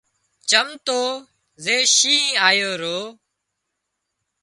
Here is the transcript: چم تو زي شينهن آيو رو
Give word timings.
چم 0.49 0.67
تو 0.85 0.99
زي 1.63 1.77
شينهن 1.95 2.39
آيو 2.49 2.71
رو 2.81 2.99